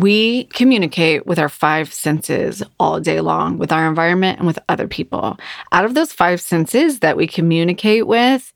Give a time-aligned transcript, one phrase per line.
[0.00, 4.88] We communicate with our five senses all day long with our environment and with other
[4.88, 5.36] people.
[5.72, 8.54] Out of those five senses that we communicate with,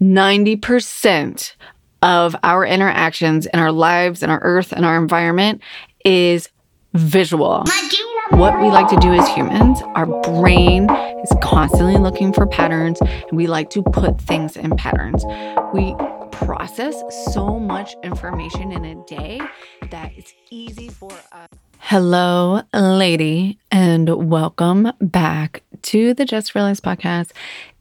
[0.00, 1.54] 90%
[2.02, 5.62] of our interactions in our lives and our earth and our environment
[6.04, 6.48] is
[6.92, 7.64] visual.
[8.30, 13.32] What we like to do as humans, our brain is constantly looking for patterns and
[13.32, 15.24] we like to put things in patterns.
[15.72, 15.96] We
[16.36, 19.40] process so much information in a day
[19.90, 21.48] that it's easy for us.
[21.78, 27.30] Hello, lady, and welcome back to the Just Realized podcast.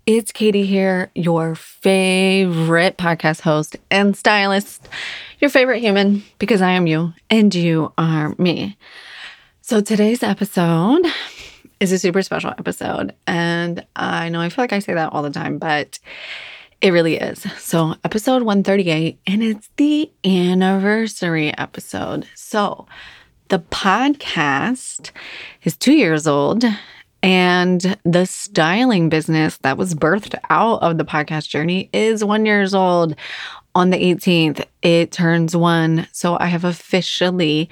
[0.05, 4.87] It's Katie here, your favorite podcast host and stylist,
[5.39, 8.77] your favorite human, because I am you and you are me.
[9.61, 11.05] So today's episode
[11.79, 13.13] is a super special episode.
[13.25, 15.99] And I know I feel like I say that all the time, but
[16.83, 17.39] it really is.
[17.57, 22.27] So, episode 138, and it's the anniversary episode.
[22.35, 22.87] So,
[23.47, 25.11] the podcast
[25.63, 26.65] is two years old,
[27.23, 32.75] and the styling business that was birthed out of the podcast journey is one years
[32.75, 33.15] old.
[33.75, 36.05] On the 18th, it turns one.
[36.11, 37.69] So, I have officially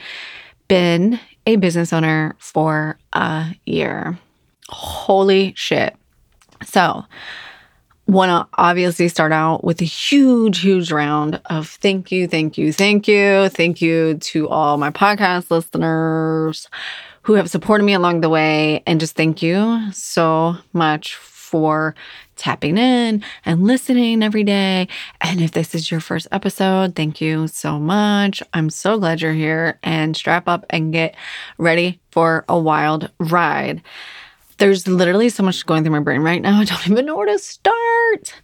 [0.69, 4.17] been a business owner for a year.
[4.69, 5.97] Holy shit.
[6.63, 7.03] So,
[8.07, 12.73] want to obviously start out with a huge, huge round of thank you, thank you,
[12.73, 13.49] thank you.
[13.49, 16.67] Thank you to all my podcast listeners
[17.23, 18.83] who have supported me along the way.
[18.85, 21.95] And just thank you so much for
[22.37, 24.87] tapping in and listening every day.
[25.19, 28.41] And if this is your first episode, thank you so much.
[28.53, 31.15] I'm so glad you're here and strap up and get
[31.57, 33.83] ready for a wild ride.
[34.61, 36.59] There's literally so much going through my brain right now.
[36.61, 38.35] I don't even know where to start.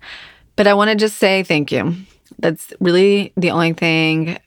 [0.55, 1.93] But I want to just say thank you.
[2.39, 4.39] That's really the only thing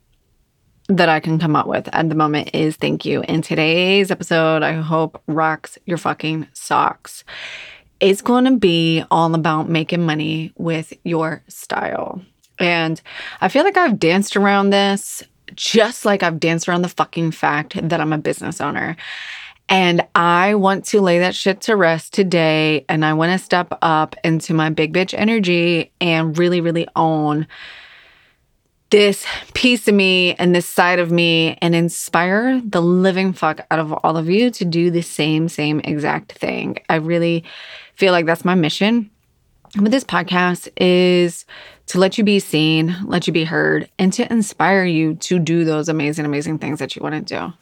[0.88, 3.22] that I can come up with at the moment is thank you.
[3.22, 7.22] And today's episode, I hope rocks your fucking socks.
[8.00, 12.20] It's going to be all about making money with your style.
[12.59, 13.00] And
[13.41, 15.22] I feel like I've danced around this
[15.54, 18.97] just like I've danced around the fucking fact that I'm a business owner.
[19.70, 22.84] And I want to lay that shit to rest today.
[22.88, 27.47] And I want to step up into my big bitch energy and really, really own
[28.91, 33.78] this piece of me and this side of me and inspire the living fuck out
[33.78, 36.76] of all of you to do the same, same exact thing.
[36.88, 37.44] I really
[37.94, 39.09] feel like that's my mission
[39.78, 41.44] with this podcast is
[41.86, 45.64] to let you be seen, let you be heard, and to inspire you to do
[45.64, 47.53] those amazing, amazing things that you want to do.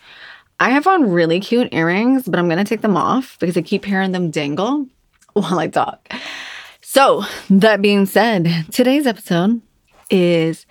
[0.61, 3.63] I have on really cute earrings, but I'm going to take them off because I
[3.63, 4.87] keep hearing them dangle
[5.33, 6.13] while I talk.
[6.81, 9.61] So, that being said, today's episode
[10.11, 10.67] is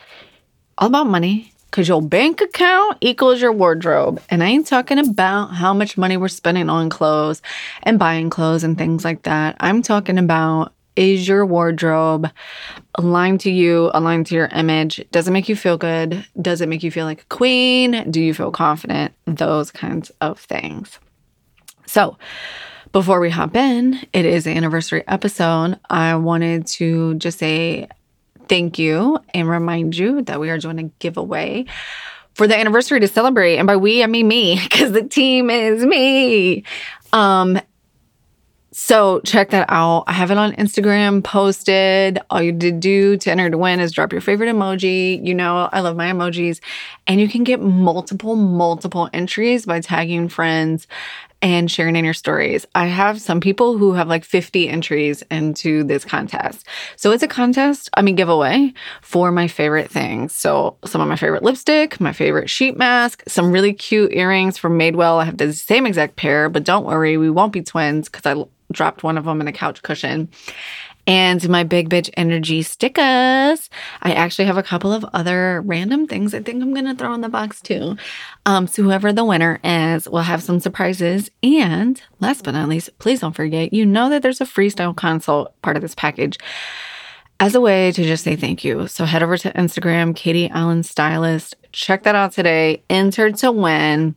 [0.78, 4.22] all about money because your bank account equals your wardrobe.
[4.30, 7.42] And I ain't talking about how much money we're spending on clothes
[7.84, 9.56] and buying clothes and things like that.
[9.60, 12.30] I'm talking about is your wardrobe
[12.96, 15.04] aligned to you, aligned to your image?
[15.12, 16.26] Does it make you feel good?
[16.42, 18.10] Does it make you feel like a queen?
[18.10, 19.14] Do you feel confident?
[19.26, 21.00] Those kinds of things.
[21.86, 22.18] So,
[22.92, 25.80] before we hop in, it is an anniversary episode.
[25.90, 27.88] I wanted to just say
[28.48, 31.66] thank you and remind you that we are doing a giveaway
[32.34, 33.58] for the anniversary to celebrate.
[33.58, 36.64] And by we, I mean me, because the team is me.
[37.14, 37.60] Um,
[38.80, 40.04] so check that out.
[40.06, 42.20] I have it on Instagram posted.
[42.30, 45.26] All you did do to enter to win is drop your favorite emoji.
[45.26, 46.60] You know, I love my emojis.
[47.08, 50.86] And you can get multiple, multiple entries by tagging friends
[51.42, 52.66] and sharing in your stories.
[52.74, 56.66] I have some people who have like 50 entries into this contest.
[56.96, 60.34] So it's a contest, I mean, giveaway for my favorite things.
[60.34, 64.80] So some of my favorite lipstick, my favorite sheet mask, some really cute earrings from
[64.80, 65.22] Madewell.
[65.22, 68.44] I have the same exact pair, but don't worry, we won't be twins because I
[68.72, 70.30] dropped one of them in a couch cushion.
[71.08, 73.70] And my big bitch energy stickers.
[74.02, 77.14] I actually have a couple of other random things I think I'm going to throw
[77.14, 77.96] in the box too.
[78.46, 81.32] Um, so, whoever the winner is will have some surprises.
[81.42, 85.60] And last but not least, please don't forget you know that there's a freestyle consult
[85.62, 86.38] part of this package
[87.40, 88.88] as a way to just say thank you.
[88.88, 91.56] So, head over to Instagram, Katie Allen Stylist.
[91.72, 92.84] Check that out today.
[92.90, 94.16] Enter to win.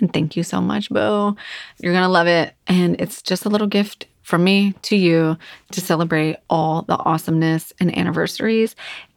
[0.00, 1.36] And thank you so much, Boo.
[1.78, 2.54] You're going to love it.
[2.66, 5.36] And it's just a little gift from me to you
[5.72, 8.74] to celebrate all the awesomeness and anniversaries.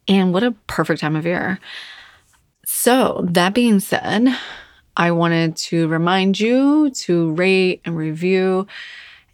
[0.08, 1.60] And what a perfect time of year.
[2.66, 4.36] So, that being said,
[4.98, 8.68] I wanted to remind you to rate and review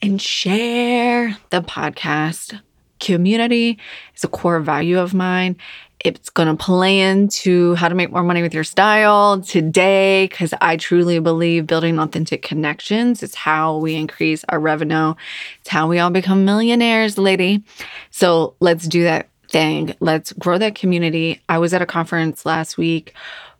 [0.02, 2.60] and share the podcast
[3.00, 3.80] community
[4.16, 5.56] is a core value of mine.
[6.00, 10.54] It's going to play into how to make more money with your style today because
[10.62, 15.16] I truly believe building authentic connections is how we increase our revenue.
[15.60, 17.64] It's how we all become millionaires, lady.
[18.12, 19.94] So let's do that thing.
[20.00, 21.42] Let's grow that community.
[21.50, 23.14] I was at a conference last week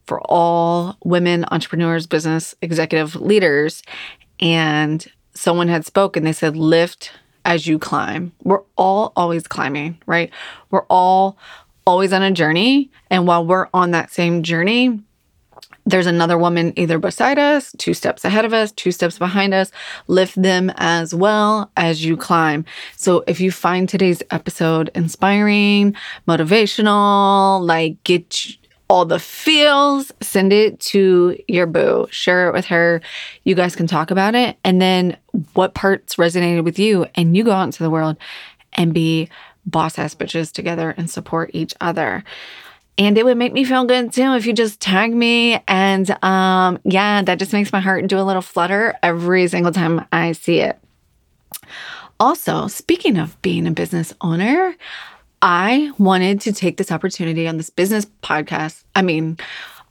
[0.06, 3.84] for all women entrepreneurs, business executive leaders,
[4.40, 6.24] and someone had spoken.
[6.24, 7.12] They said, lift
[7.46, 8.32] as you climb.
[8.44, 10.32] We're all always climbing, right?
[10.72, 11.38] We're all
[11.86, 12.92] always on a journey.
[13.10, 15.02] And while we're on that same journey,
[15.86, 19.72] there's another woman either beside us, two steps ahead of us, two steps behind us.
[20.08, 22.66] Lift them as well as you climb.
[22.96, 25.96] So if you find today's episode inspiring,
[26.28, 28.30] motivational, like get
[28.90, 33.02] all the feels, send it to your boo, share it with her.
[33.44, 34.58] You guys can talk about it.
[34.64, 35.16] And then
[35.54, 38.18] what parts resonated with you, and you go out into the world
[38.74, 39.30] and be
[39.66, 42.24] boss ass bitches together and support each other.
[42.98, 45.64] And it would make me feel good too if you just tag me.
[45.68, 50.06] And um, yeah, that just makes my heart do a little flutter every single time
[50.12, 50.80] I see it.
[52.20, 54.76] Also, speaking of being a business owner,
[55.42, 59.38] I wanted to take this opportunity on this business podcast, I mean,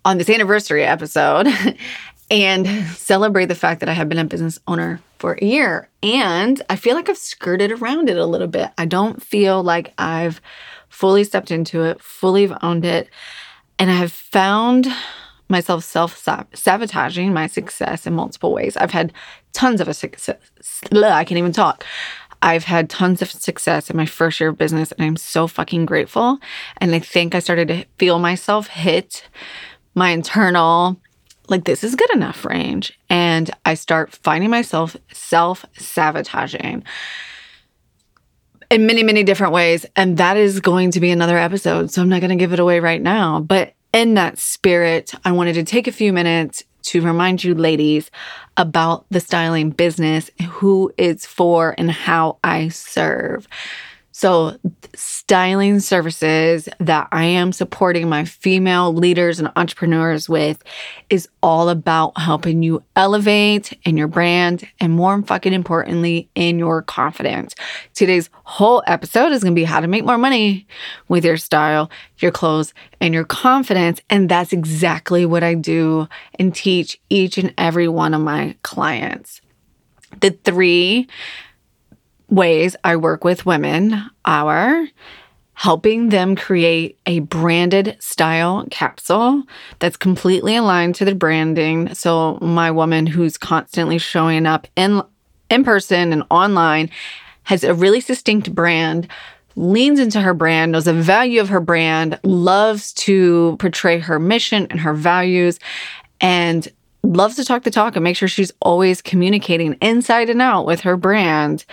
[0.05, 1.49] on this anniversary episode,
[2.31, 5.89] and celebrate the fact that I have been a business owner for a year.
[6.03, 8.71] And I feel like I've skirted around it a little bit.
[8.77, 10.41] I don't feel like I've
[10.89, 13.09] fully stepped into it, fully owned it.
[13.79, 14.89] And I have found
[15.49, 18.77] myself self sabotaging my success in multiple ways.
[18.77, 19.13] I've had
[19.53, 20.37] tons of a success.
[20.93, 21.85] I can't even talk.
[22.43, 25.87] I've had tons of success in my first year of business and I'm so fucking
[25.87, 26.39] grateful.
[26.79, 29.29] And I think I started to feel myself hit
[29.95, 30.97] my internal,
[31.49, 32.99] like, this is good enough range.
[33.11, 36.85] And I start finding myself self sabotaging
[38.71, 39.87] in many, many different ways.
[39.97, 41.91] And that is going to be another episode.
[41.91, 43.41] So I'm not going to give it away right now.
[43.41, 48.11] But in that spirit, I wanted to take a few minutes to remind you, ladies,
[48.57, 53.47] about the styling business, who it's for, and how I serve.
[54.19, 54.59] So,
[54.97, 60.61] styling services that I am supporting my female leaders and entrepreneurs with
[61.09, 66.83] is all about helping you elevate in your brand and more fucking importantly, in your
[66.83, 67.55] confidence.
[67.95, 70.67] Today's whole episode is going to be how to make more money
[71.07, 71.89] with your style,
[72.19, 74.01] your clothes, and your confidence.
[74.11, 76.09] And that's exactly what I do
[76.41, 79.41] and teach each and every one of my clients.
[80.21, 81.07] The three
[82.29, 84.87] ways I work with women are
[85.55, 89.43] helping them create a branded style capsule
[89.81, 91.93] that's completely aligned to their branding.
[91.95, 95.03] So my woman who's constantly showing up in
[95.51, 96.91] in person and online
[97.45, 99.09] has a really distinct brand
[99.57, 104.69] leans into her brand, knows the value of her brand, loves to portray her mission
[104.71, 105.59] and her values,
[106.21, 106.69] and
[107.03, 110.81] loves to talk the talk and make sure she's always communicating inside and out with
[110.81, 111.65] her brand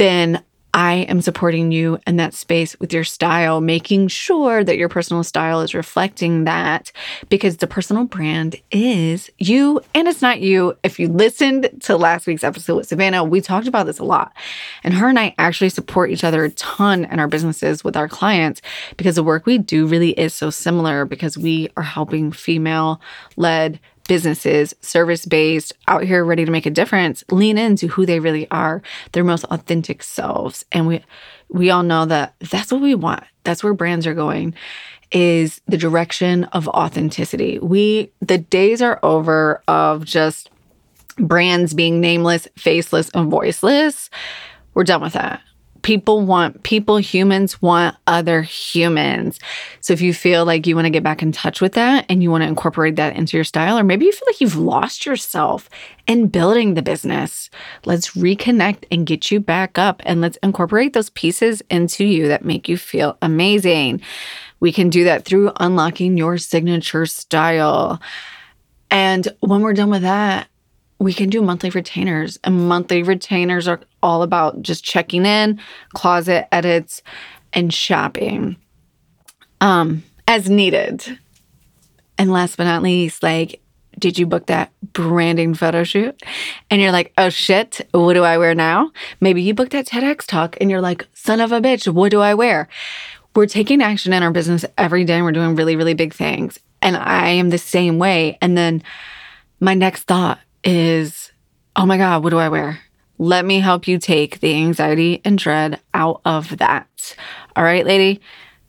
[0.00, 0.42] then
[0.72, 5.22] I am supporting you in that space with your style, making sure that your personal
[5.22, 6.90] style is reflecting that
[7.28, 10.74] because the personal brand is you and it's not you.
[10.82, 14.32] If you listened to last week's episode with Savannah, we talked about this a lot.
[14.82, 18.08] And her and I actually support each other a ton in our businesses with our
[18.08, 18.62] clients
[18.96, 23.02] because the work we do really is so similar because we are helping female
[23.36, 23.80] led
[24.10, 28.50] businesses, service based, out here ready to make a difference, lean into who they really
[28.50, 28.82] are,
[29.12, 30.64] their most authentic selves.
[30.72, 31.04] And we
[31.48, 33.22] we all know that that's what we want.
[33.44, 34.54] That's where brands are going
[35.12, 37.60] is the direction of authenticity.
[37.60, 40.50] We the days are over of just
[41.16, 44.10] brands being nameless, faceless, and voiceless.
[44.74, 45.40] We're done with that
[45.82, 49.38] people want people humans want other humans.
[49.80, 52.22] So if you feel like you want to get back in touch with that and
[52.22, 55.06] you want to incorporate that into your style or maybe you feel like you've lost
[55.06, 55.70] yourself
[56.06, 57.50] in building the business
[57.84, 62.44] let's reconnect and get you back up and let's incorporate those pieces into you that
[62.44, 64.00] make you feel amazing.
[64.60, 68.00] We can do that through unlocking your signature style.
[68.90, 70.49] And when we're done with that
[71.00, 75.58] we can do monthly retainers and monthly retainers are all about just checking in
[75.94, 77.02] closet edits
[77.52, 78.56] and shopping
[79.60, 81.18] um as needed.
[82.16, 83.60] And last but not least like
[83.98, 86.22] did you book that branding photo shoot?
[86.70, 88.92] And you're like oh shit what do i wear now?
[89.20, 92.20] Maybe you booked that tedx talk and you're like son of a bitch what do
[92.20, 92.68] i wear?
[93.34, 96.58] We're taking action in our business every day and we're doing really really big things.
[96.82, 98.36] And i am the same way.
[98.42, 98.82] And then
[99.60, 101.32] my next thought is,
[101.76, 102.80] oh my God, what do I wear?
[103.18, 107.16] Let me help you take the anxiety and dread out of that.
[107.54, 108.20] All right, lady?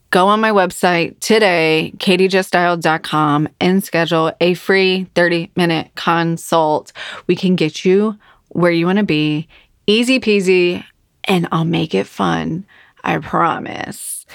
[0.09, 6.91] Go on my website today, katiejustdialed.com, and schedule a free 30 minute consult.
[7.27, 8.17] We can get you
[8.49, 9.47] where you want to be,
[9.87, 10.83] easy peasy,
[11.23, 12.65] and I'll make it fun.
[13.05, 14.25] I promise.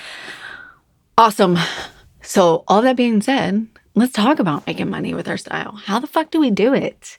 [1.18, 1.58] Awesome.
[2.22, 5.72] So, all that being said, let's talk about making money with our style.
[5.72, 7.18] How the fuck do we do it?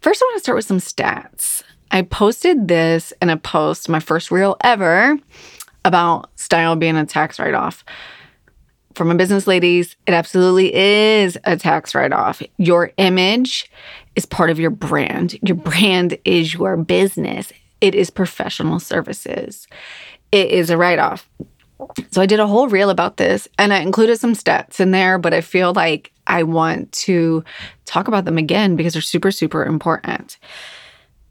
[0.00, 1.62] First, I want to start with some stats.
[1.90, 5.18] I posted this in a post, my first reel ever,
[5.84, 7.84] about style being a tax write off.
[8.94, 12.42] For my business ladies, it absolutely is a tax write off.
[12.56, 13.70] Your image
[14.16, 15.38] is part of your brand.
[15.46, 19.68] Your brand is your business, it is professional services.
[20.32, 21.28] It is a write off.
[22.10, 25.18] So I did a whole reel about this and I included some stats in there,
[25.18, 27.44] but I feel like I want to
[27.84, 30.38] talk about them again because they're super, super important.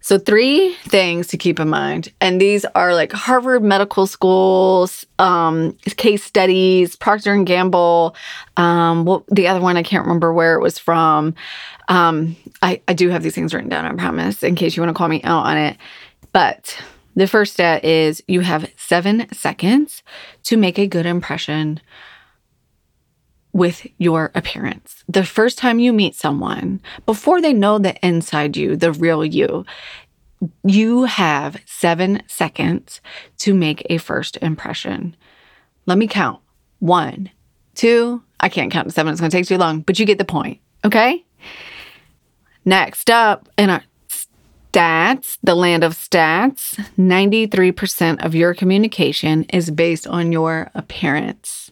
[0.05, 5.75] So, three things to keep in mind, and these are like Harvard Medical School's um,
[5.97, 8.15] case studies, Procter and Gamble.
[8.55, 11.33] Um, the other one I can't remember where it was from.
[11.87, 14.95] Um, I, I do have these things written down, I promise, in case you want
[14.95, 15.75] to call me out on it.
[16.33, 16.77] But
[17.15, 20.03] the first step is you have seven seconds
[20.43, 21.79] to make a good impression
[23.53, 25.03] with your appearance.
[25.07, 29.65] The first time you meet someone, before they know the inside you, the real you,
[30.65, 33.00] you have seven seconds
[33.38, 35.15] to make a first impression.
[35.86, 36.41] Let me count.
[36.79, 37.29] One,
[37.75, 40.25] two, I can't count to seven, it's gonna take too long, but you get the
[40.25, 41.24] point, okay?
[42.65, 43.84] Next up in our
[44.75, 51.72] stats, the land of stats, 93% of your communication is based on your appearance.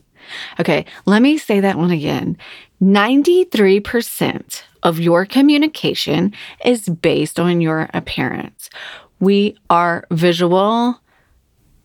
[0.60, 2.38] Okay, let me say that one again.
[2.82, 6.34] 93% of your communication
[6.64, 8.70] is based on your appearance.
[9.20, 10.98] We are visual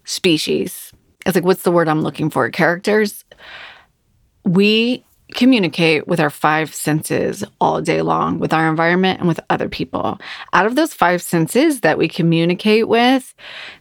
[0.04, 0.92] species.
[1.26, 2.48] It's like, what's the word I'm looking for?
[2.50, 3.24] Characters.
[4.44, 5.04] We
[5.34, 10.18] communicate with our five senses all day long, with our environment and with other people.
[10.52, 13.34] Out of those five senses that we communicate with,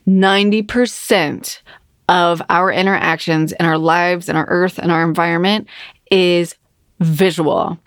[0.07, 1.61] 90%
[2.09, 5.67] of our interactions in our lives and our earth and our environment
[6.11, 6.55] is
[6.99, 7.77] visual,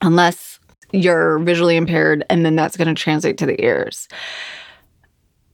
[0.00, 0.58] unless
[0.92, 4.08] you're visually impaired, and then that's going to translate to the ears.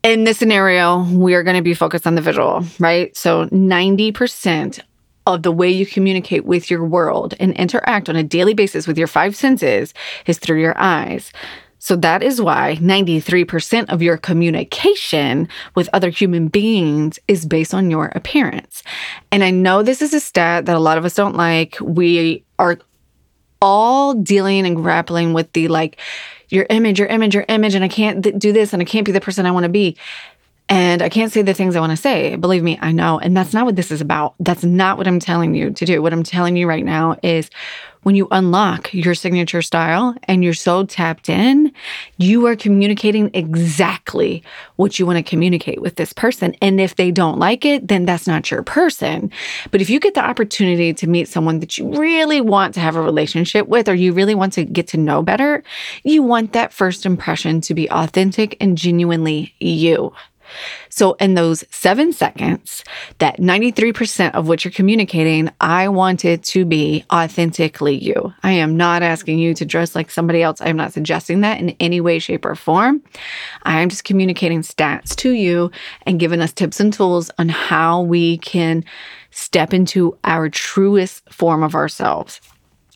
[0.03, 3.15] In this scenario, we are going to be focused on the visual, right?
[3.17, 4.81] So 90%
[5.35, 8.99] of the way you communicate with your world and interact on a daily basis with
[8.99, 9.95] your five senses
[10.27, 11.33] is through your eyes.
[11.83, 17.91] So that is why 93% of your communication with other human beings is based on
[17.91, 18.83] your appearance.
[19.33, 21.79] And I know this is a stat that a lot of us don't like.
[21.81, 22.79] We are
[23.63, 25.99] all dealing and grappling with the like,
[26.51, 29.07] your image, your image, your image, and I can't th- do this and I can't
[29.07, 29.97] be the person I want to be.
[30.71, 32.37] And I can't say the things I want to say.
[32.37, 33.19] Believe me, I know.
[33.19, 34.35] And that's not what this is about.
[34.39, 36.01] That's not what I'm telling you to do.
[36.01, 37.51] What I'm telling you right now is
[38.03, 41.73] when you unlock your signature style and you're so tapped in,
[42.17, 44.43] you are communicating exactly
[44.77, 46.55] what you want to communicate with this person.
[46.63, 49.31] And if they don't like it, then that's not your person.
[49.71, 52.97] But if you get the opportunity to meet someone that you really want to have
[52.97, 55.63] a relationship with or you really want to get to know better,
[56.05, 60.13] you want that first impression to be authentic and genuinely you.
[60.89, 62.85] So, in those seven seconds,
[63.19, 68.33] that 93% of what you're communicating, I want it to be authentically you.
[68.43, 70.61] I am not asking you to dress like somebody else.
[70.61, 73.03] I am not suggesting that in any way, shape, or form.
[73.63, 75.71] I am just communicating stats to you
[76.07, 78.85] and giving us tips and tools on how we can
[79.31, 82.41] step into our truest form of ourselves.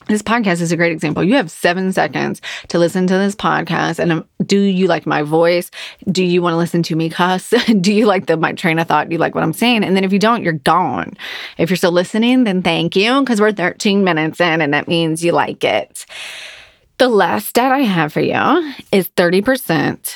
[0.06, 1.24] This podcast is a great example.
[1.24, 3.98] You have seven seconds to listen to this podcast.
[3.98, 5.70] And um, do you like my voice?
[6.10, 7.54] Do you want to listen to me cuss?
[7.80, 9.08] do you like the my train of thought?
[9.08, 9.82] Do you like what I'm saying?
[9.82, 11.14] And then if you don't, you're gone.
[11.56, 15.24] If you're still listening, then thank you because we're 13 minutes in and that means
[15.24, 16.04] you like it.
[16.98, 20.14] The last stat I have for you is 30%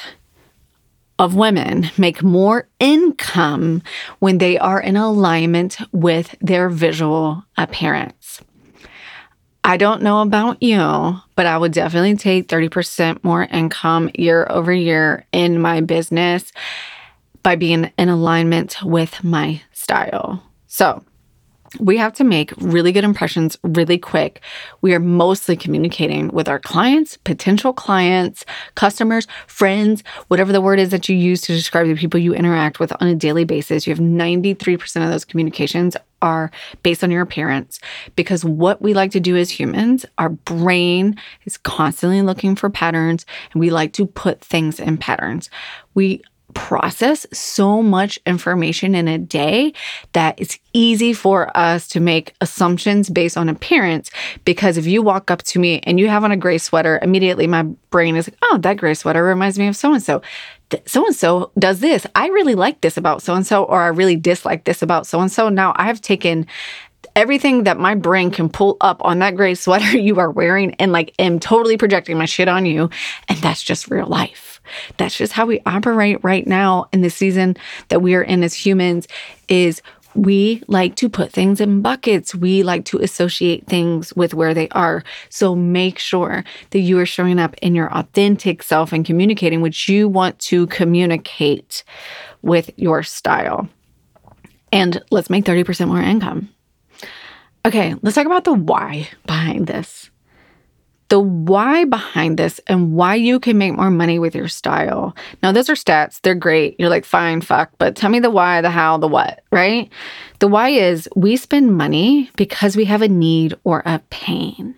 [1.18, 3.82] of women make more income
[4.20, 8.40] when they are in alignment with their visual appearance.
[9.64, 14.72] I don't know about you, but I would definitely take 30% more income year over
[14.72, 16.52] year in my business
[17.42, 20.42] by being in alignment with my style.
[20.66, 21.04] So,
[21.78, 24.40] we have to make really good impressions really quick.
[24.80, 28.44] We are mostly communicating with our clients, potential clients,
[28.74, 32.80] customers, friends, whatever the word is that you use to describe the people you interact
[32.80, 33.86] with on a daily basis.
[33.86, 36.50] You have 93% of those communications are
[36.82, 37.80] based on your appearance
[38.16, 43.24] because what we like to do as humans, our brain is constantly looking for patterns
[43.52, 45.48] and we like to put things in patterns.
[45.94, 46.22] We
[46.58, 49.72] process so much information in a day
[50.12, 54.10] that it's easy for us to make assumptions based on appearance.
[54.44, 57.46] Because if you walk up to me and you have on a gray sweater, immediately
[57.46, 60.20] my brain is like, oh, that gray sweater reminds me of so and so.
[60.84, 62.06] So and so does this.
[62.14, 65.20] I really like this about so and so, or I really dislike this about so
[65.20, 65.48] and so.
[65.48, 66.46] Now I have taken
[67.16, 70.92] everything that my brain can pull up on that gray sweater you are wearing and
[70.92, 72.90] like am totally projecting my shit on you.
[73.28, 74.57] And that's just real life.
[74.96, 77.56] That's just how we operate right now in the season
[77.88, 79.08] that we are in as humans
[79.48, 79.82] is
[80.14, 82.34] we like to put things in buckets.
[82.34, 85.04] We like to associate things with where they are.
[85.28, 89.88] So make sure that you are showing up in your authentic self and communicating what
[89.88, 91.84] you want to communicate
[92.42, 93.68] with your style.
[94.72, 96.48] And let's make 30% more income.
[97.64, 100.10] Okay, let's talk about the why behind this
[101.08, 105.16] the why behind this and why you can make more money with your style.
[105.42, 106.20] Now, those are stats.
[106.20, 106.78] They're great.
[106.78, 109.90] You're like, fine, fuck, but tell me the why, the how, the what, right?
[110.40, 114.74] The why is we spend money because we have a need or a pain.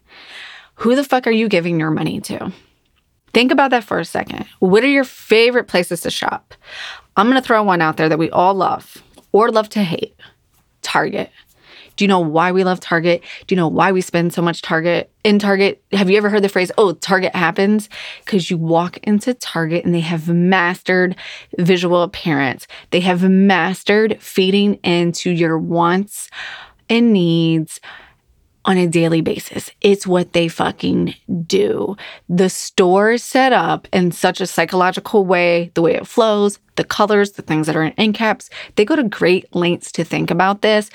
[0.76, 2.52] Who the fuck are you giving your money to?
[3.34, 4.46] Think about that for a second.
[4.60, 6.54] What are your favorite places to shop?
[7.16, 10.16] I'm to throw one out there that we all love or love to hate
[10.82, 11.30] Target.
[12.00, 13.23] Do you know why we love Target?
[13.47, 15.83] Do you know why we spend so much Target in Target?
[15.92, 17.90] Have you ever heard the phrase, oh, Target happens?
[18.25, 21.14] Because you walk into Target and they have mastered
[21.59, 22.66] visual appearance.
[22.88, 26.30] They have mastered feeding into your wants
[26.88, 27.80] and needs
[28.64, 29.70] on a daily basis.
[29.80, 31.14] It's what they fucking
[31.46, 31.96] do.
[32.28, 36.84] The store is set up in such a psychological way, the way it flows, the
[36.84, 38.50] colors, the things that are in end caps.
[38.76, 40.90] They go to great lengths to think about this.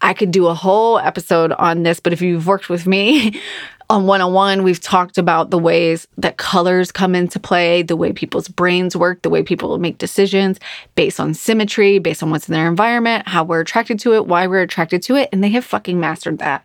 [0.00, 3.40] I could do a whole episode on this, but if you've worked with me,
[3.90, 7.96] on one on one, we've talked about the ways that colors come into play, the
[7.96, 10.60] way people's brains work, the way people make decisions
[10.94, 14.46] based on symmetry, based on what's in their environment, how we're attracted to it, why
[14.46, 15.28] we're attracted to it.
[15.32, 16.64] And they have fucking mastered that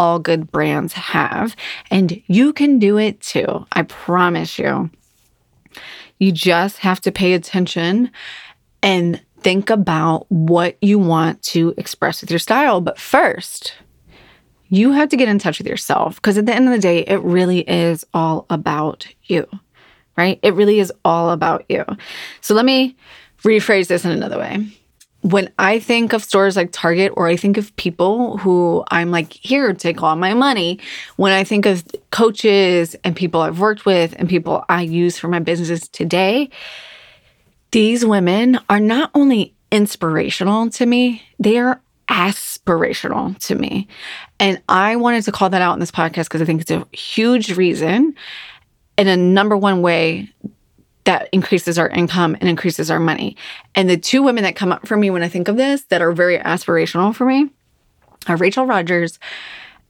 [0.00, 1.54] all good brands have.
[1.90, 3.66] And you can do it too.
[3.72, 4.88] I promise you.
[6.18, 8.10] You just have to pay attention
[8.82, 12.80] and think about what you want to express with your style.
[12.80, 13.74] But first,
[14.68, 17.00] you have to get in touch with yourself because at the end of the day,
[17.00, 19.46] it really is all about you,
[20.16, 20.40] right?
[20.42, 21.84] It really is all about you.
[22.40, 22.96] So let me
[23.42, 24.79] rephrase this in another way
[25.22, 29.32] when I think of stores like Target or I think of people who I'm like,
[29.32, 30.80] here, take all my money,
[31.16, 35.28] when I think of coaches and people I've worked with and people I use for
[35.28, 36.48] my businesses today,
[37.70, 43.86] these women are not only inspirational to me, they are aspirational to me.
[44.40, 46.86] And I wanted to call that out in this podcast because I think it's a
[46.92, 48.14] huge reason
[48.98, 50.32] and a number one way
[51.04, 53.36] that increases our income and increases our money.
[53.74, 56.02] And the two women that come up for me when I think of this that
[56.02, 57.50] are very aspirational for me
[58.26, 59.18] are Rachel Rogers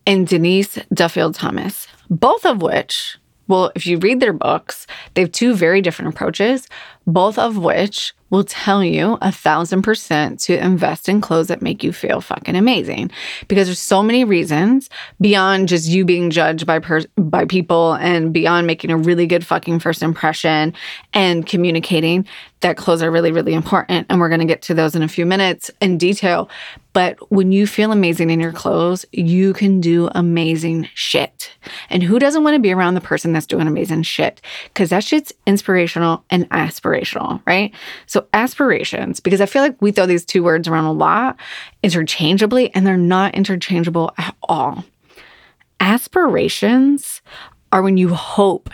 [0.07, 3.19] and Denise Duffield Thomas, both of which,
[3.49, 6.69] well, if you read their books, they have two very different approaches,
[7.07, 11.83] both of which will tell you a thousand percent to invest in clothes that make
[11.83, 13.11] you feel fucking amazing.
[13.49, 14.89] Because there's so many reasons
[15.21, 19.45] beyond just you being judged by per- by people and beyond making a really good
[19.45, 20.73] fucking first impression
[21.13, 22.27] and communicating
[22.61, 24.07] that clothes are really, really important.
[24.09, 26.49] And we're going to get to those in a few minutes in detail.
[26.93, 31.53] But when you feel amazing in your clothes, you can do amazing shit.
[31.89, 34.41] And who doesn't want to be around the person that's doing amazing shit?
[34.65, 36.90] Because that shit's inspirational and aspirational,
[37.47, 37.73] right?
[38.07, 41.37] So, aspirations, because I feel like we throw these two words around a lot
[41.83, 44.85] interchangeably, and they're not interchangeable at all.
[45.81, 47.23] Aspirations
[47.73, 48.71] are when you hope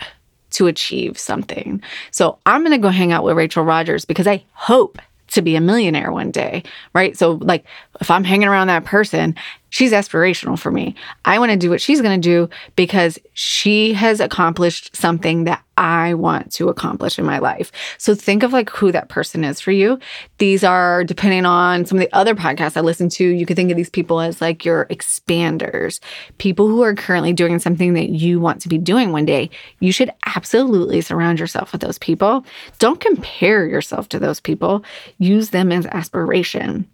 [0.51, 1.81] to achieve something.
[2.11, 4.97] So I'm going to go hang out with Rachel Rogers because I hope
[5.29, 7.17] to be a millionaire one day, right?
[7.17, 7.65] So, like,
[7.99, 9.35] if I'm hanging around that person,
[9.69, 10.95] she's aspirational for me.
[11.25, 15.63] I want to do what she's going to do because she has accomplished something that
[15.77, 17.71] I want to accomplish in my life.
[17.99, 19.99] So think of like who that person is for you.
[20.39, 23.69] These are depending on some of the other podcasts I listen to, you could think
[23.69, 25.99] of these people as like your expanders,
[26.39, 29.51] people who are currently doing something that you want to be doing one day.
[29.79, 32.43] You should absolutely surround yourself with those people.
[32.79, 34.83] Don't compare yourself to those people.
[35.19, 36.89] Use them as aspiration.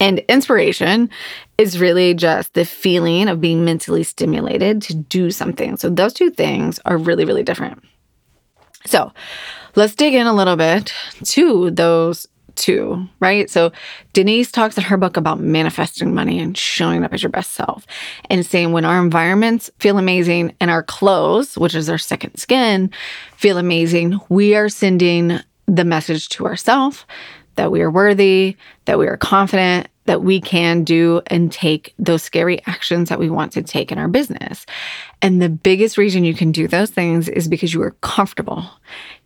[0.00, 1.10] And inspiration
[1.56, 5.76] is really just the feeling of being mentally stimulated to do something.
[5.76, 7.82] So those two things are really, really different.
[8.86, 9.12] So
[9.74, 10.92] let's dig in a little bit
[11.24, 13.48] to those two, right?
[13.48, 13.72] So
[14.12, 17.86] Denise talks in her book about manifesting money and showing up as your best self
[18.28, 22.90] and saying when our environments feel amazing and our clothes, which is our second skin,
[23.36, 27.04] feel amazing, we are sending the message to ourselves
[27.58, 32.22] that we are worthy, that we are confident, that we can do and take those
[32.22, 34.64] scary actions that we want to take in our business.
[35.20, 38.64] And the biggest reason you can do those things is because you are comfortable,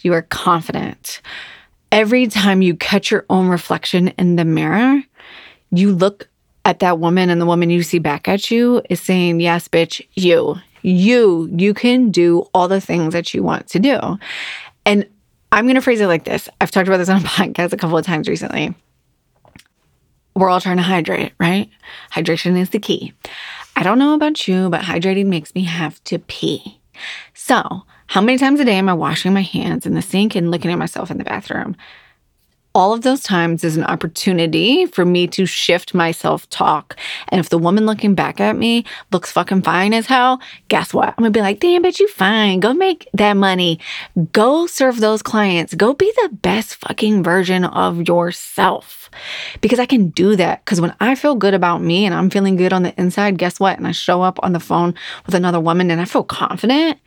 [0.01, 1.21] you are confident.
[1.93, 5.03] Every time you catch your own reflection in the mirror,
[5.71, 6.29] you look
[6.65, 10.05] at that woman and the woman you see back at you is saying, Yes, bitch,
[10.15, 14.19] you, you, you can do all the things that you want to do.
[14.87, 15.07] And
[15.53, 17.77] I'm going to phrase it like this I've talked about this on a podcast a
[17.77, 18.75] couple of times recently.
[20.35, 21.69] We're all trying to hydrate, right?
[22.11, 23.13] Hydration is the key.
[23.77, 26.81] I don't know about you, but hydrating makes me have to pee.
[27.35, 30.51] So, how many times a day am I washing my hands in the sink and
[30.51, 31.77] looking at myself in the bathroom?
[32.75, 36.97] All of those times is an opportunity for me to shift my self talk.
[37.29, 41.09] And if the woman looking back at me looks fucking fine as hell, guess what?
[41.11, 42.61] I'm gonna be like, damn, bitch, you fine.
[42.61, 43.79] Go make that money.
[44.33, 45.75] Go serve those clients.
[45.75, 49.11] Go be the best fucking version of yourself.
[49.61, 50.65] Because I can do that.
[50.65, 53.61] Because when I feel good about me and I'm feeling good on the inside, guess
[53.61, 53.77] what?
[53.77, 54.95] And I show up on the phone
[55.27, 56.99] with another woman and I feel confident,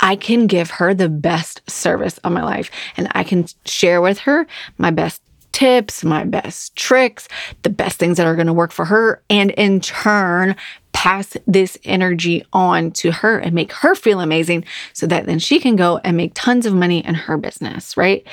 [0.00, 4.18] I can give her the best service of my life and I can share with
[4.20, 4.46] her
[4.78, 7.26] my best tips, my best tricks,
[7.62, 10.54] the best things that are going to work for her, and in turn,
[10.92, 15.58] pass this energy on to her and make her feel amazing so that then she
[15.60, 18.26] can go and make tons of money in her business, right?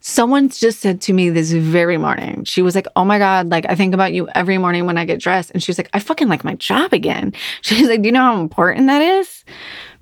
[0.00, 3.66] Someone just said to me this very morning, she was like, Oh my God, like
[3.68, 5.50] I think about you every morning when I get dressed.
[5.50, 7.32] And she was like, I fucking like my job again.
[7.62, 9.44] She's like, Do you know how important that is?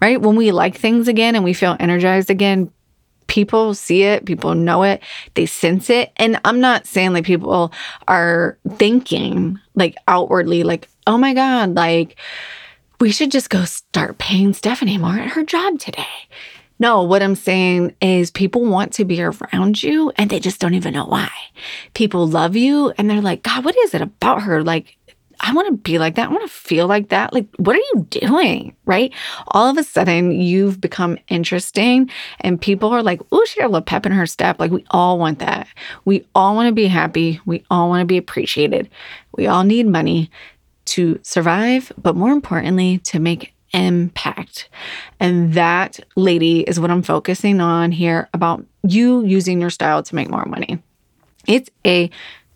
[0.01, 0.21] Right?
[0.21, 2.71] When we like things again and we feel energized again,
[3.27, 5.03] people see it, people know it,
[5.35, 6.13] they sense it.
[6.17, 7.73] And I'm not saying like people
[8.07, 12.17] are thinking like outwardly, like, oh my God, like
[13.01, 16.07] we should just go start paying Stephanie more at her job today.
[16.79, 20.75] No, what I'm saying is people want to be around you and they just don't
[20.75, 21.31] even know why.
[21.95, 24.63] People love you and they're like, God, what is it about her?
[24.63, 24.97] Like,
[25.47, 26.31] I want to be like that.
[26.31, 27.35] I want to feel like that.
[27.35, 28.75] Like, what are you doing?
[28.87, 29.13] Right?
[29.49, 33.69] All of a sudden, you've become interesting, and people are like, oh, she got a
[33.69, 34.59] little pep in her step.
[34.59, 35.69] Like, we all want that.
[36.07, 37.41] We all want to be happy.
[37.45, 38.89] We all want to be appreciated.
[39.37, 40.31] We all need money
[40.87, 44.71] to survive, but more importantly, to make impact.
[45.21, 50.15] And that, lady, is what I'm focusing on here about you using your style to
[50.15, 50.83] make more money.
[51.47, 52.09] It's a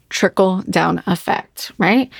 [0.08, 2.10] trickle down effect, right?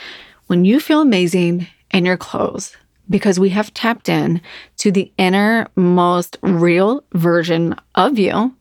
[0.48, 2.76] When you feel amazing in your clothes,
[3.08, 4.42] because we have tapped in
[4.78, 8.54] to the innermost real version of you.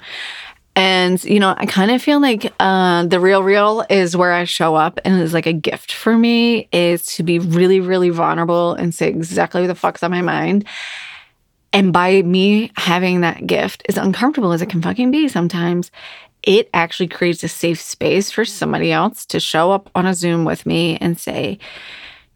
[0.75, 4.43] And, you know, I kind of feel like uh, the real, real is where I
[4.43, 8.73] show up and is like a gift for me is to be really, really vulnerable
[8.73, 10.65] and say exactly what the fuck's on my mind.
[11.73, 15.91] And by me having that gift, as uncomfortable as it can fucking be sometimes,
[16.47, 20.45] it actually creates a safe space for somebody else to show up on a Zoom
[20.45, 21.59] with me and say,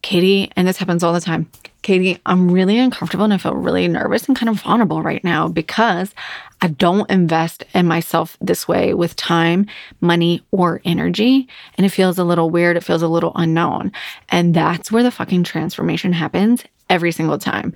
[0.02, 1.50] Katie, and this happens all the time.
[1.82, 5.48] Katie, I'm really uncomfortable and I feel really nervous and kind of vulnerable right now
[5.48, 6.14] because
[6.62, 9.66] I don't invest in myself this way with time,
[10.02, 11.48] money, or energy.
[11.78, 12.76] And it feels a little weird.
[12.76, 13.94] It feels a little unknown.
[14.28, 17.74] And that's where the fucking transformation happens every single time.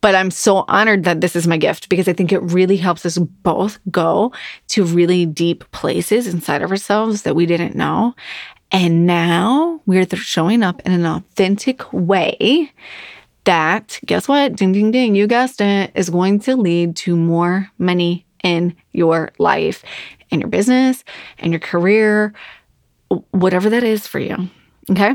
[0.00, 3.04] But I'm so honored that this is my gift because I think it really helps
[3.04, 4.32] us both go
[4.68, 8.14] to really deep places inside of ourselves that we didn't know.
[8.70, 12.72] And now we're showing up in an authentic way
[13.44, 14.56] that, guess what?
[14.56, 19.30] Ding, ding, ding, you guessed it, is going to lead to more money in your
[19.38, 19.82] life,
[20.30, 21.02] in your business,
[21.38, 22.34] in your career,
[23.30, 24.36] whatever that is for you.
[24.90, 25.14] Okay.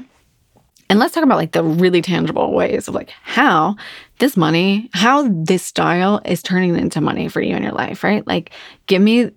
[0.89, 3.75] And let's talk about like the really tangible ways of like how
[4.23, 8.25] this money, how this style is turning into money for you in your life, right?
[8.25, 8.51] Like,
[8.87, 9.31] give me,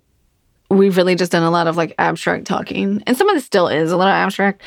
[0.69, 3.67] we've really just done a lot of like abstract talking, and some of this still
[3.67, 4.61] is a little abstract,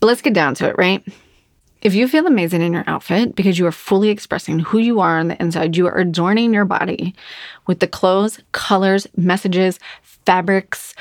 [0.00, 1.06] but let's get down to it, right?
[1.82, 5.18] If you feel amazing in your outfit because you are fully expressing who you are
[5.18, 7.14] on the inside, you are adorning your body
[7.66, 10.94] with the clothes, colors, messages, fabrics,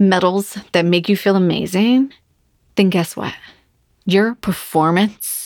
[0.00, 2.12] metals that make you feel amazing,
[2.74, 3.32] then guess what?
[4.08, 5.37] your performance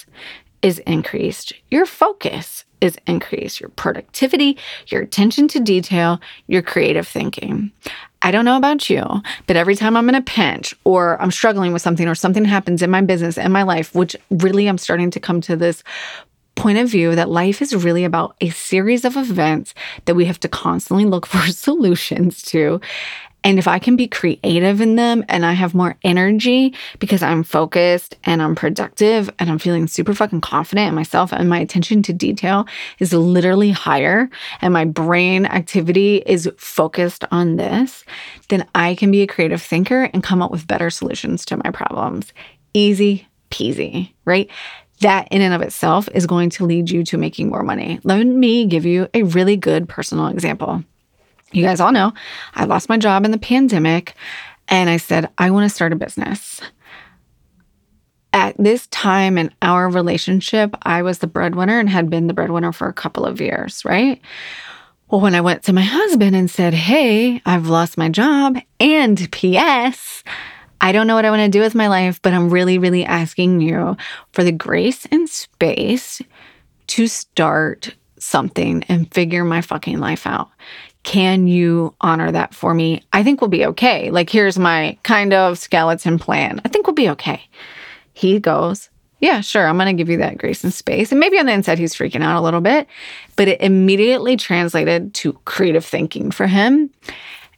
[0.62, 7.70] is increased, your focus is increased, your productivity, your attention to detail, your creative thinking.
[8.22, 9.04] I don't know about you,
[9.46, 12.82] but every time I'm in a pinch or I'm struggling with something or something happens
[12.82, 15.82] in my business and my life, which really I'm starting to come to this
[16.54, 20.38] point of view that life is really about a series of events that we have
[20.40, 22.80] to constantly look for solutions to.
[23.44, 27.42] And if I can be creative in them and I have more energy because I'm
[27.42, 32.02] focused and I'm productive and I'm feeling super fucking confident in myself and my attention
[32.04, 32.66] to detail
[32.98, 38.04] is literally higher and my brain activity is focused on this,
[38.48, 41.70] then I can be a creative thinker and come up with better solutions to my
[41.70, 42.32] problems.
[42.74, 44.48] Easy peasy, right?
[45.00, 47.98] That in and of itself is going to lead you to making more money.
[48.04, 50.84] Let me give you a really good personal example.
[51.52, 52.12] You guys all know
[52.54, 54.14] I lost my job in the pandemic
[54.68, 56.60] and I said, I want to start a business.
[58.32, 62.72] At this time in our relationship, I was the breadwinner and had been the breadwinner
[62.72, 64.20] for a couple of years, right?
[65.10, 69.30] Well, when I went to my husband and said, Hey, I've lost my job, and
[69.30, 70.24] P.S.,
[70.80, 73.04] I don't know what I want to do with my life, but I'm really, really
[73.04, 73.96] asking you
[74.32, 76.22] for the grace and space
[76.88, 80.48] to start something and figure my fucking life out.
[81.02, 83.02] Can you honor that for me?
[83.12, 84.10] I think we'll be okay.
[84.10, 86.60] Like, here's my kind of skeleton plan.
[86.64, 87.42] I think we'll be okay.
[88.12, 88.88] He goes,
[89.20, 89.66] Yeah, sure.
[89.66, 91.10] I'm going to give you that grace and space.
[91.10, 92.86] And maybe on the inside, he's freaking out a little bit,
[93.36, 96.90] but it immediately translated to creative thinking for him.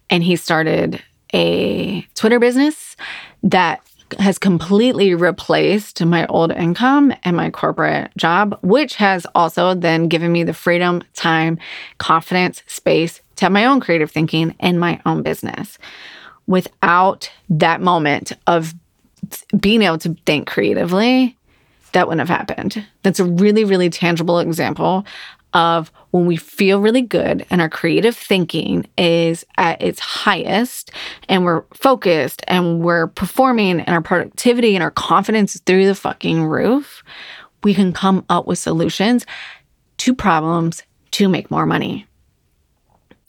[0.08, 1.02] And he started
[1.34, 2.96] a Twitter business
[3.42, 3.82] that
[4.18, 10.30] has completely replaced my old income and my corporate job, which has also then given
[10.30, 11.58] me the freedom, time,
[11.98, 15.78] confidence, space to have my own creative thinking and my own business.
[16.46, 18.74] Without that moment of
[19.58, 21.36] being able to think creatively,
[21.92, 22.84] that wouldn't have happened.
[23.02, 25.06] That's a really, really tangible example
[25.54, 30.90] of when we feel really good and our creative thinking is at its highest
[31.28, 35.94] and we're focused and we're performing and our productivity and our confidence is through the
[35.94, 37.04] fucking roof,
[37.62, 39.24] we can come up with solutions
[39.98, 42.06] to problems to make more money.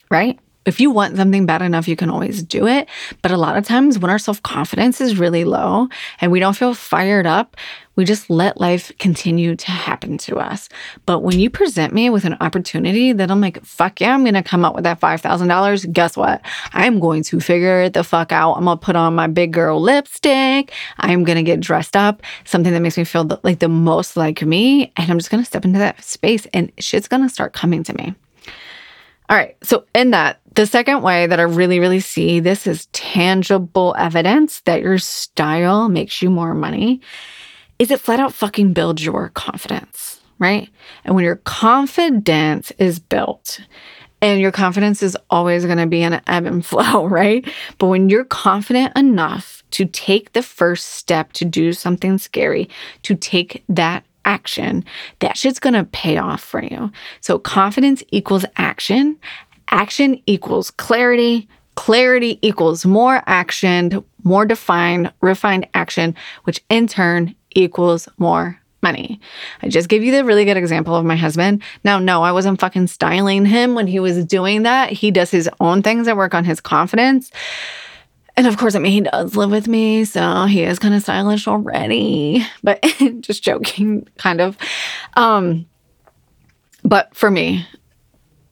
[0.10, 0.40] Right?
[0.66, 2.90] If you want something bad enough, you can always do it.
[3.22, 5.90] But a lot of times, when our self confidence is really low
[6.20, 7.56] and we don't feel fired up,
[7.96, 10.68] we just let life continue to happen to us.
[11.06, 14.44] But when you present me with an opportunity that I'm like, fuck yeah, I'm to
[14.44, 16.42] come up with that $5,000, guess what?
[16.74, 18.56] I'm going to figure it the fuck out.
[18.56, 20.74] I'm to put on my big girl lipstick.
[20.98, 24.92] I'm to get dressed up, something that makes me feel like the most like me.
[24.98, 28.16] And I'm just to step into that space and shit's to start coming to me.
[29.30, 29.56] All right.
[29.64, 34.62] So, in that, the second way that I really, really see this is tangible evidence
[34.62, 37.02] that your style makes you more money
[37.78, 40.70] is it flat out fucking builds your confidence, right?
[41.04, 43.60] And when your confidence is built,
[44.22, 47.48] and your confidence is always going to be in an ebb and flow, right?
[47.78, 52.70] But when you're confident enough to take the first step to do something scary,
[53.04, 54.84] to take that action,
[55.20, 56.92] that shit's gonna pay off for you.
[57.22, 59.18] So, confidence equals action,
[59.70, 68.10] action equals clarity, clarity equals more action, more defined, refined action, which in turn equals
[68.18, 69.20] more money.
[69.64, 71.64] I just gave you the really good example of my husband.
[71.84, 74.92] Now, no, I wasn't fucking styling him when he was doing that.
[74.92, 77.32] He does his own things that work on his confidence.
[78.38, 81.02] And of course, I mean, he does live with me, so he is kind of
[81.02, 82.82] stylish already, but
[83.22, 84.58] just joking, kind of.
[85.16, 85.68] Um,
[86.84, 87.66] but for me,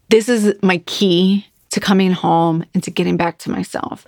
[0.09, 4.05] this is my key to coming home and to getting back to myself.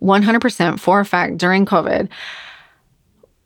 [0.00, 2.08] 100% for a fact during COVID,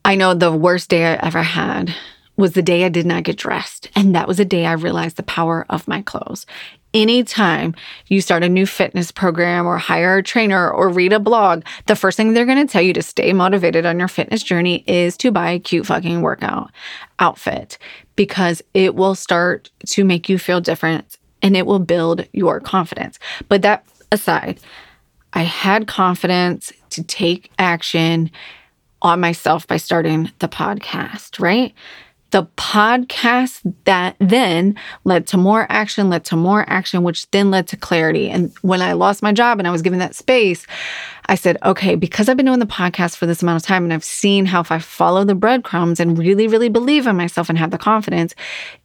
[0.05, 1.95] I know the worst day I ever had
[2.37, 3.89] was the day I did not get dressed.
[3.97, 6.47] And that was the day I realized the power of my clothes
[6.95, 7.75] anytime
[8.07, 11.97] you start a new fitness program or hire a trainer or read a blog, the
[11.97, 15.17] first thing they're going to tell you to stay motivated on your fitness journey is
[15.19, 16.71] to buy a cute fucking workout
[17.19, 17.77] outfit
[18.17, 23.19] because it will start to make you feel different and it will build your confidence.
[23.49, 24.61] But that aside,
[25.35, 28.31] I had confidence to take action
[29.03, 31.75] on myself by starting the podcast, right?
[32.35, 37.69] The podcast that then led to more action, led to more action, which then led
[37.69, 38.29] to clarity.
[38.29, 40.67] And when I lost my job and I was given that space,
[41.27, 43.93] I said, okay, because I've been doing the podcast for this amount of time and
[43.93, 47.59] I've seen how if I follow the breadcrumbs and really, really believe in myself and
[47.59, 48.35] have the confidence,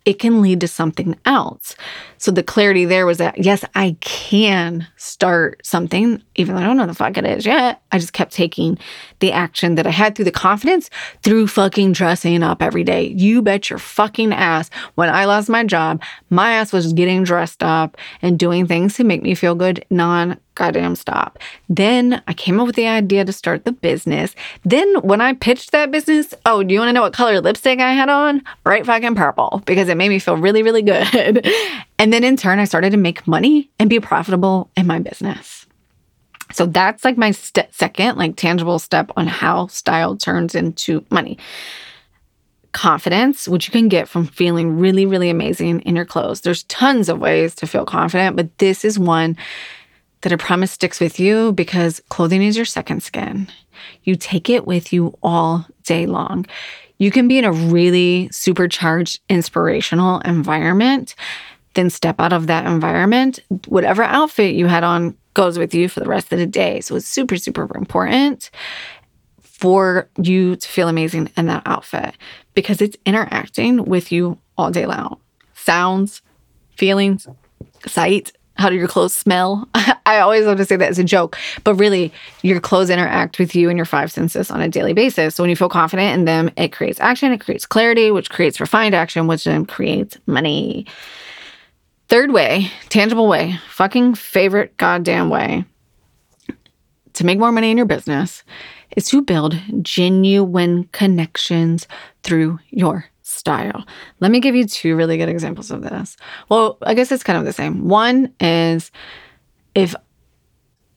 [0.06, 1.76] it can lead to something else.
[2.18, 6.78] So the clarity there was that, yes, I can start something, even though I don't
[6.78, 7.82] know the fuck it is yet.
[7.92, 8.78] I just kept taking
[9.20, 10.90] the action that I had through the confidence
[11.24, 13.08] through fucking dressing up every day.
[13.08, 14.70] You bet your fucking ass.
[14.96, 19.04] When I lost my job, my ass was getting dressed up and doing things to
[19.04, 21.40] make me feel good non goddamn stop.
[21.70, 24.36] Then I came up with the idea to start the business.
[24.64, 27.80] Then when I pitched that business, oh, do you want to know what color lipstick
[27.80, 28.44] I had on?
[28.64, 31.48] Bright fucking purple because it made me feel really, really good.
[32.00, 35.66] and then in turn, I started to make money and be profitable in my business.
[36.52, 41.38] So that's like my st- second, like tangible step on how style turns into money.
[42.74, 46.42] Confidence, which you can get from feeling really, really amazing in your clothes.
[46.42, 49.38] There's tons of ways to feel confident, but this is one
[50.22, 53.48] that a promise sticks with you because clothing is your second skin.
[54.04, 56.46] You take it with you all day long.
[56.98, 61.16] You can be in a really supercharged, inspirational environment,
[61.76, 63.40] then step out of that environment.
[63.68, 66.82] Whatever outfit you had on goes with you for the rest of the day.
[66.82, 68.50] So it's super, super important
[69.42, 72.16] for you to feel amazing in that outfit
[72.54, 75.20] because it's interacting with you all day long.
[75.54, 76.22] Sounds,
[76.76, 77.28] feelings,
[77.86, 79.68] sight, how do your clothes smell?
[80.06, 83.56] I always love to say that as a joke, but really, your clothes interact with
[83.56, 85.36] you and your five senses on a daily basis.
[85.36, 88.60] So when you feel confident in them, it creates action, it creates clarity, which creates
[88.60, 90.86] refined action, which then creates money.
[92.10, 95.64] Third way, tangible way, fucking favorite goddamn way
[97.14, 98.44] to make more money in your business
[98.98, 101.88] is to build genuine connections
[102.24, 103.06] through your
[103.40, 103.86] style.
[104.20, 106.18] Let me give you two really good examples of this.
[106.50, 107.88] Well, I guess it's kind of the same.
[107.88, 108.92] One is
[109.74, 109.96] if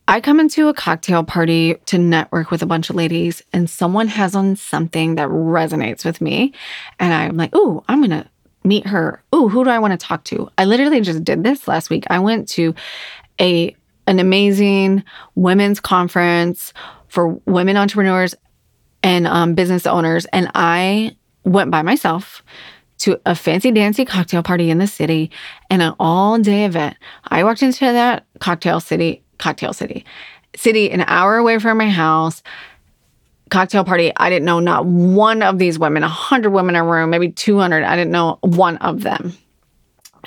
[0.09, 4.09] I come into a cocktail party to network with a bunch of ladies and someone
[4.09, 6.53] has on something that resonates with me,
[6.99, 8.29] and I'm like, oh, I'm going to
[8.65, 9.23] meet her.
[9.33, 10.51] Oh, who do I want to talk to?
[10.59, 12.05] I literally just did this last week.
[12.11, 12.75] I went to
[13.41, 13.75] a
[14.09, 15.05] an amazing
[15.37, 16.73] women's conference
[17.07, 18.35] for women entrepreneurs
[19.05, 22.43] and um, business owners, and I went by myself
[22.99, 25.31] to a fancy dancy cocktail party in the city
[25.71, 26.97] and an all day event.
[27.25, 30.05] I walked into that cocktail city, cocktail city,
[30.55, 32.43] city an hour away from my house.
[33.51, 34.13] Cocktail party.
[34.17, 37.83] I didn't know not one of these women, 100 women in a room, maybe 200.
[37.85, 39.35] I didn't know one of them.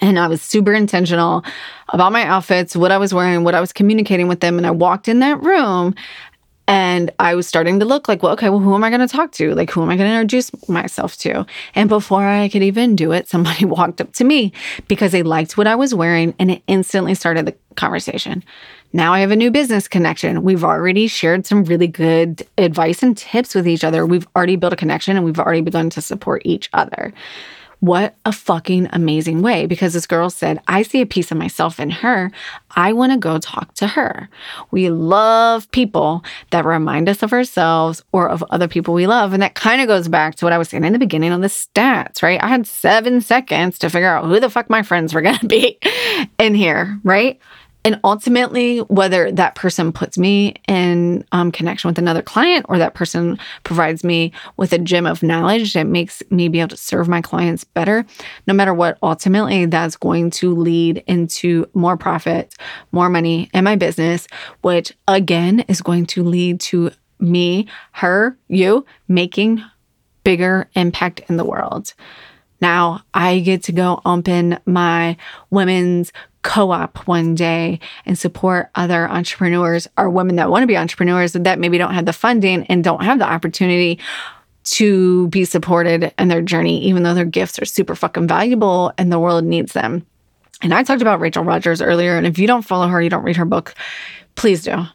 [0.02, 1.44] And I was super intentional
[1.90, 4.58] about my outfits, what I was wearing, what I was communicating with them.
[4.58, 5.96] And I walked in that room
[6.68, 9.08] and I was starting to look like, well, okay, well, who am I going to
[9.08, 9.54] talk to?
[9.54, 11.46] Like, who am I going to introduce myself to?
[11.76, 14.52] And before I could even do it, somebody walked up to me
[14.88, 18.44] because they liked what I was wearing and it instantly started the conversation.
[18.94, 20.44] Now I have a new business connection.
[20.44, 24.06] We've already shared some really good advice and tips with each other.
[24.06, 27.14] We've already built a connection and we've already begun to support each other.
[27.86, 31.80] What a fucking amazing way because this girl said, I see a piece of myself
[31.80, 32.32] in her.
[32.72, 34.28] I want to go talk to her.
[34.72, 39.34] We love people that remind us of ourselves or of other people we love.
[39.34, 41.42] And that kind of goes back to what I was saying in the beginning on
[41.42, 42.42] the stats, right?
[42.42, 45.48] I had seven seconds to figure out who the fuck my friends were going to
[45.48, 45.78] be
[46.40, 47.40] in here, right?
[47.86, 52.96] And ultimately, whether that person puts me in um, connection with another client or that
[52.96, 57.08] person provides me with a gem of knowledge that makes me be able to serve
[57.08, 58.04] my clients better,
[58.48, 62.56] no matter what, ultimately, that's going to lead into more profit,
[62.92, 64.28] more money in my business,
[64.62, 69.64] which again is going to lead to me, her, you making
[70.24, 71.94] bigger impact in the world.
[72.66, 75.18] Now I get to go open my
[75.52, 80.76] women's co op one day and support other entrepreneurs or women that want to be
[80.76, 84.00] entrepreneurs that maybe don't have the funding and don't have the opportunity
[84.64, 89.12] to be supported in their journey, even though their gifts are super fucking valuable and
[89.12, 90.04] the world needs them.
[90.64, 92.18] And I talked about Rachel Rogers earlier.
[92.18, 93.76] And if you don't follow her, you don't read her book,
[94.34, 94.88] please do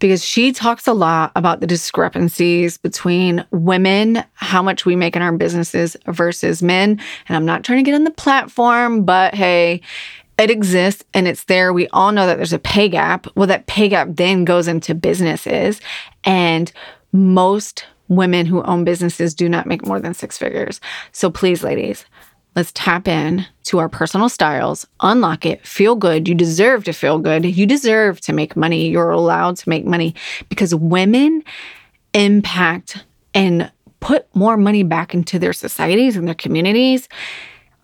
[0.00, 5.22] because she talks a lot about the discrepancies between women, how much we make in
[5.22, 7.00] our businesses versus men.
[7.28, 9.82] And I'm not trying to get on the platform, but hey,
[10.38, 11.72] it exists and it's there.
[11.72, 13.26] We all know that there's a pay gap.
[13.36, 15.80] Well, that pay gap then goes into businesses.
[16.24, 16.72] And
[17.12, 20.80] most women who own businesses do not make more than six figures.
[21.12, 22.04] So please, ladies,
[22.56, 26.28] let's tap in to our personal styles, unlock it, feel good.
[26.28, 27.44] You deserve to feel good.
[27.44, 28.88] You deserve to make money.
[28.88, 30.14] You're allowed to make money
[30.48, 31.44] because women
[32.12, 37.08] impact and put more money back into their societies and their communities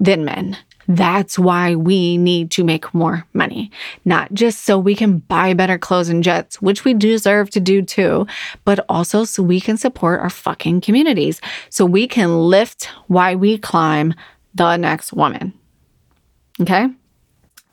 [0.01, 0.57] than men.
[0.89, 3.73] That's why we need to make more money,
[4.05, 7.83] not just so we can buy better clothes and jets, which we deserve to do
[7.83, 8.27] too,
[8.65, 13.59] but also so we can support our fucking communities, so we can lift why we
[13.59, 14.15] climb
[14.57, 15.53] the next woman.
[16.61, 16.89] Okay?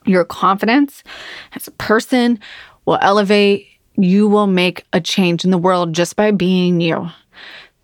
[0.06, 1.04] Your confidence
[1.56, 2.39] as a person
[2.86, 3.67] will elevate.
[3.96, 7.10] You will make a change in the world just by being you.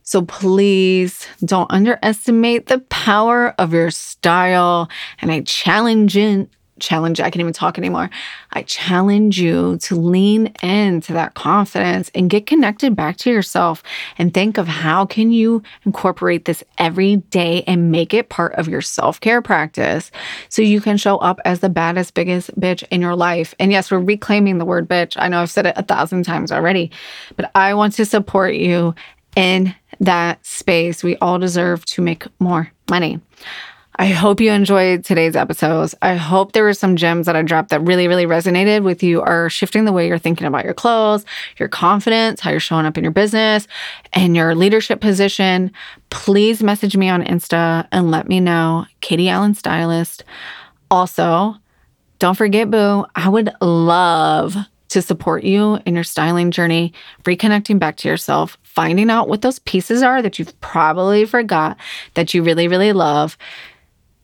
[0.04, 4.90] So please don't underestimate the power of your style.
[5.22, 6.50] And I challenge in,
[6.80, 8.10] challenge, I can't even talk anymore.
[8.52, 13.84] I challenge you to lean into that confidence and get connected back to yourself
[14.18, 18.68] and think of how can you incorporate this every day and make it part of
[18.68, 20.12] your self-care practice
[20.50, 23.54] so you can show up as the baddest, biggest bitch in your life.
[23.60, 25.16] And yes, we're reclaiming the word bitch.
[25.18, 26.92] I know I've said it a thousand times already,
[27.36, 28.96] but I want to support you
[29.36, 31.04] in that space.
[31.04, 33.20] We all deserve to make more money.
[34.00, 35.94] I hope you enjoyed today's episodes.
[36.02, 39.22] I hope there were some gems that I dropped that really, really resonated with you
[39.22, 41.26] are shifting the way you're thinking about your clothes,
[41.58, 43.68] your confidence, how you're showing up in your business,
[44.14, 45.74] and your leadership position.
[46.12, 48.86] Please message me on Insta and let me know.
[49.02, 50.24] Katie Allen Stylist.
[50.90, 51.58] Also,
[52.20, 54.56] don't forget, Boo, I would love
[54.88, 56.94] to support you in your styling journey,
[57.26, 61.76] reconnecting back to yourself, finding out what those pieces are that you've probably forgot
[62.14, 63.38] that you really, really love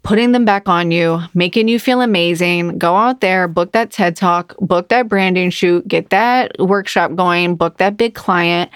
[0.05, 2.77] putting them back on you, making you feel amazing.
[2.77, 7.55] Go out there, book that TED Talk, book that branding shoot, get that workshop going,
[7.55, 8.69] book that big client,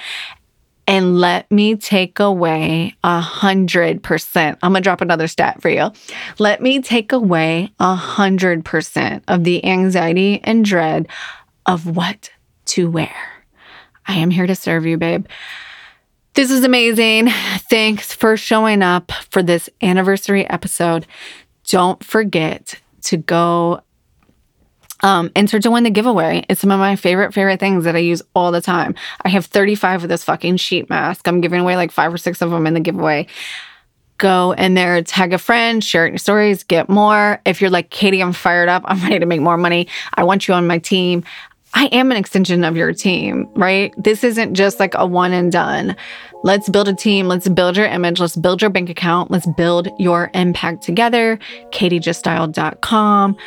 [0.88, 4.58] and let me take away a hundred percent.
[4.64, 5.92] I'm gonna drop another stat for you.
[6.40, 11.08] Let me take away a hundred percent of the anxiety and dread
[11.68, 12.32] of what
[12.66, 13.16] to wear.
[14.08, 15.28] I am here to serve you, babe.
[16.36, 17.30] This is amazing.
[17.70, 21.06] Thanks for showing up for this anniversary episode.
[21.68, 23.82] Don't forget to go
[25.02, 26.46] um, enter to win the giveaway.
[26.50, 28.96] It's some of my favorite, favorite things that I use all the time.
[29.24, 31.28] I have 35 of this fucking sheet mask.
[31.28, 33.28] I'm giving away like five or six of them in the giveaway.
[34.18, 37.40] Go in there, tag a friend, share it in your stories, get more.
[37.46, 38.84] If you're like, Katie, I'm fired up.
[38.86, 39.88] I'm ready to make more money.
[40.14, 41.24] I want you on my team.
[41.74, 43.94] I am an extension of your team, right?
[43.98, 45.96] This isn't just like a one and done.
[46.44, 47.28] Let's build a team.
[47.28, 48.20] Let's build your image.
[48.20, 49.30] Let's build your bank account.
[49.30, 51.38] Let's build your impact together.
[51.72, 53.38] KatieJustStyled.com.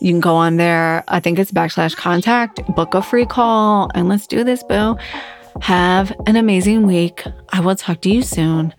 [0.00, 1.04] You can go on there.
[1.08, 4.96] I think it's backslash contact, book a free call, and let's do this, boo.
[5.60, 7.24] Have an amazing week.
[7.52, 8.74] I will talk to you soon.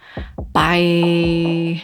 [0.51, 1.83] Bye.